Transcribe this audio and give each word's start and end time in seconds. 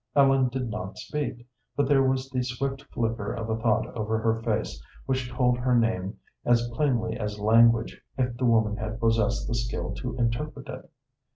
Ellen 0.15 0.47
did 0.49 0.67
not 0.71 0.97
speak, 0.97 1.45
but 1.75 1.87
there 1.87 2.01
was 2.01 2.27
the 2.31 2.41
swift 2.41 2.81
flicker 2.91 3.31
of 3.35 3.51
a 3.51 3.55
thought 3.55 3.85
over 3.95 4.17
her 4.17 4.41
face 4.41 4.81
which 5.05 5.29
told 5.29 5.59
her 5.59 5.75
name 5.77 6.17
as 6.43 6.67
plainly 6.69 7.15
as 7.19 7.37
language 7.37 8.01
if 8.17 8.35
the 8.35 8.45
woman 8.45 8.77
had 8.77 8.99
possessed 8.99 9.47
the 9.47 9.53
skill 9.53 9.93
to 9.93 10.15
interpret 10.17 10.69
it. 10.69 10.89